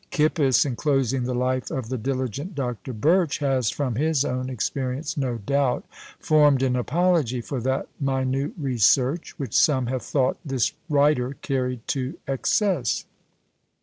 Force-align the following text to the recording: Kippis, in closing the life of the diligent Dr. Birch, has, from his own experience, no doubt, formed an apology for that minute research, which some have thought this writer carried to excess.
Kippis, 0.09 0.65
in 0.65 0.75
closing 0.75 1.25
the 1.25 1.35
life 1.35 1.69
of 1.69 1.89
the 1.89 1.97
diligent 1.99 2.55
Dr. 2.55 2.91
Birch, 2.91 3.37
has, 3.37 3.69
from 3.69 3.97
his 3.97 4.25
own 4.25 4.49
experience, 4.49 5.15
no 5.15 5.37
doubt, 5.37 5.85
formed 6.19 6.63
an 6.63 6.75
apology 6.75 7.39
for 7.39 7.61
that 7.61 7.87
minute 7.99 8.53
research, 8.57 9.35
which 9.37 9.53
some 9.55 9.85
have 9.85 10.01
thought 10.01 10.39
this 10.43 10.73
writer 10.89 11.35
carried 11.43 11.87
to 11.89 12.17
excess. 12.27 13.05